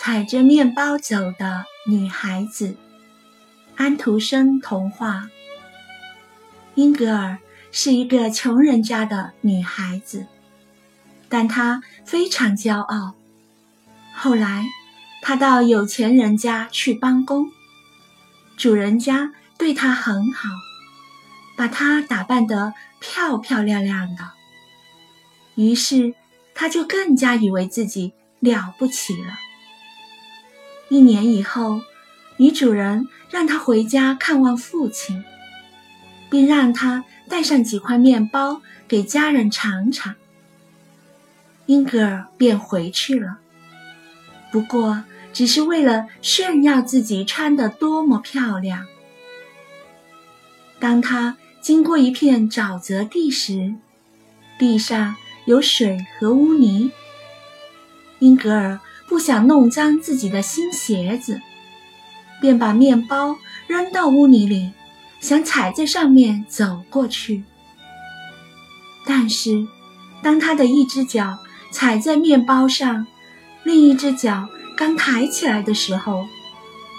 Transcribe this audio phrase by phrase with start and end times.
[0.00, 2.76] 踩着面包走的女孩子，
[3.74, 5.28] 安徒生童话。
[6.76, 7.38] 英格尔
[7.72, 10.24] 是一个穷人家的女孩子，
[11.28, 13.16] 但她非常骄傲。
[14.14, 14.66] 后来，
[15.20, 17.50] 她到有钱人家去帮工，
[18.56, 20.48] 主人家对她很好，
[21.56, 24.30] 把她打扮得漂漂亮亮的。
[25.56, 26.14] 于是，
[26.54, 29.40] 她就更加以为自己了不起了。
[30.90, 31.82] 一年以后，
[32.38, 35.22] 女主人让她回家看望父亲，
[36.30, 40.14] 并让她带上几块面包给家人尝尝。
[41.66, 43.38] 英格尔便回去了，
[44.50, 48.86] 不过只是为了炫耀自己穿得多么漂亮。
[50.78, 53.74] 当他经过一片沼泽地时，
[54.58, 56.90] 地上有水和污泥。
[58.20, 58.80] 英格尔。
[59.08, 61.40] 不想弄脏自己的新鞋子，
[62.42, 64.72] 便把面包扔到污泥里，
[65.18, 67.42] 想踩在上面走过去。
[69.06, 69.66] 但是，
[70.22, 71.38] 当他的一只脚
[71.72, 73.06] 踩在面包上，
[73.62, 76.26] 另一只脚刚抬起来的时候，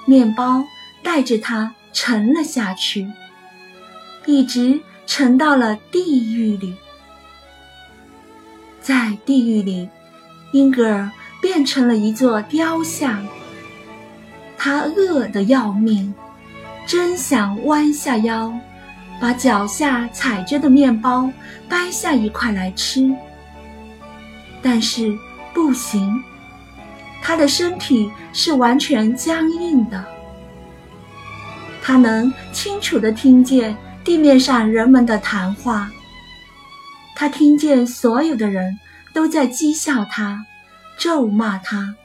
[0.06, 0.64] 面包
[1.04, 3.08] 带着他沉了下去，
[4.26, 6.76] 一直沉到了地狱里。
[8.82, 9.88] 在地狱里，
[10.52, 11.12] 英格尔。
[11.52, 13.26] 变成了一座雕像，
[14.56, 16.14] 他饿得要命，
[16.86, 18.54] 真想弯下腰，
[19.20, 21.28] 把脚下踩着的面包
[21.68, 23.12] 掰下一块来吃。
[24.62, 25.12] 但是
[25.52, 26.24] 不行，
[27.20, 30.06] 他的身体是完全僵硬的。
[31.82, 35.90] 他能清楚地听见地面上人们的谈话，
[37.16, 38.78] 他听见所有的人
[39.16, 40.46] 都在讥笑他。
[41.00, 41.96] 咒骂他，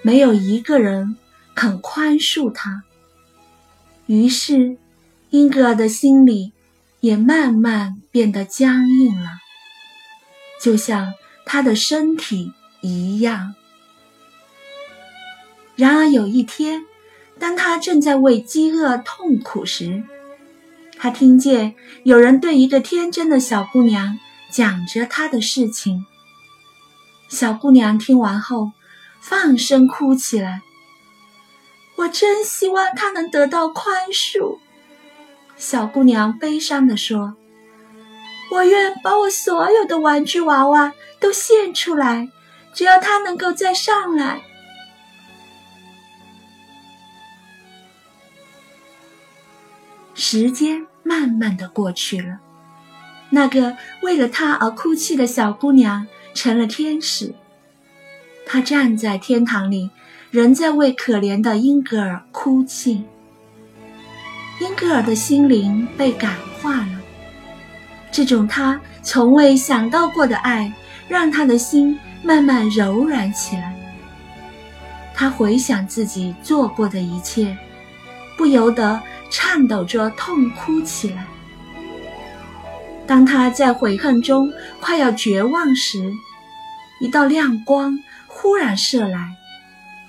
[0.00, 1.18] 没有一个人
[1.54, 2.82] 肯宽恕他。
[4.06, 4.78] 于是，
[5.28, 6.52] 英格尔的心里
[7.00, 9.32] 也慢慢变得僵硬了，
[10.62, 11.12] 就像
[11.44, 13.54] 他的身体一样。
[15.74, 16.86] 然而有一天，
[17.38, 20.02] 当他正在为饥饿痛苦时，
[20.96, 21.74] 他听见
[22.04, 24.18] 有人对一个天真的小姑娘
[24.50, 26.06] 讲着他的事情。
[27.28, 28.72] 小姑娘听完后，
[29.20, 30.62] 放声哭起来。
[31.96, 34.58] 我真希望她能得到宽恕。
[35.56, 37.34] 小姑娘悲伤地说
[38.52, 42.28] ：“我愿把我所有的玩具娃娃都献出来，
[42.74, 44.42] 只要她能够再上来。”
[50.14, 52.38] 时间慢慢的过去了，
[53.30, 56.06] 那个为了她而哭泣的小姑娘。
[56.34, 57.34] 成了天使，
[58.44, 59.88] 她站在天堂里，
[60.30, 63.02] 仍在为可怜的英格尔哭泣。
[64.60, 67.00] 英格尔的心灵被感化了，
[68.12, 70.70] 这种他从未想到过的爱，
[71.08, 73.74] 让他的心慢慢柔软起来。
[75.14, 77.56] 他回想自己做过的一切，
[78.36, 79.00] 不由得
[79.30, 81.26] 颤抖着痛哭起来。
[83.06, 86.12] 当他在悔恨中快要绝望时，
[87.00, 89.36] 一道亮光忽然射来，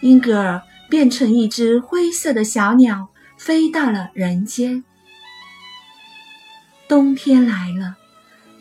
[0.02, 4.84] 英格尔变成一只灰色的小鸟，飞到了人间。
[6.88, 7.98] 冬天来了，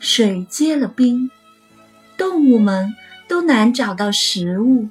[0.01, 1.31] 水结了冰，
[2.19, 2.95] 动物们
[3.27, 4.89] 都难找到食物。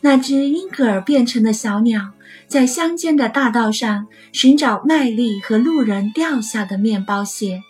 [0.00, 2.10] 那只英格尔变成的小鸟，
[2.48, 7.62] 在乡间的大道上寻找麦粒和路人掉下的面包屑，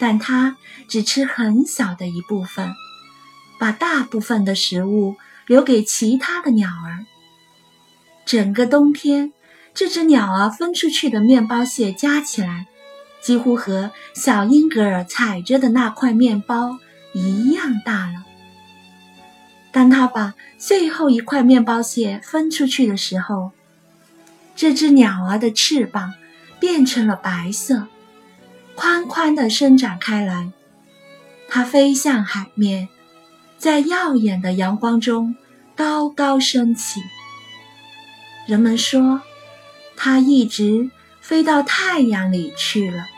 [0.00, 0.56] 但它
[0.88, 2.74] 只吃很小的一部分。
[3.60, 5.16] 把大部分的食物
[5.46, 7.04] 留给其他的鸟儿。
[8.24, 9.34] 整个冬天，
[9.74, 12.68] 这只鸟儿分出去的面包屑加起来，
[13.20, 16.78] 几乎和小英格尔踩着的那块面包
[17.12, 18.24] 一样大了。
[19.70, 23.52] 当他把最后一块面包屑分出去的时候，
[24.56, 26.14] 这只鸟儿的翅膀
[26.58, 27.88] 变成了白色，
[28.80, 30.52] 宽宽地伸展开来，
[31.50, 32.88] 它飞向海面。
[33.58, 35.36] 在耀眼的阳光中
[35.76, 36.98] 高高升起。
[38.48, 39.20] 人们说，
[39.98, 40.90] 它一直
[41.20, 43.09] 飞到太阳里去了。